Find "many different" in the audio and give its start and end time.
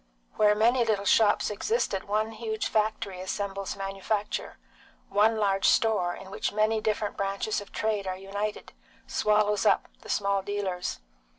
6.51-7.15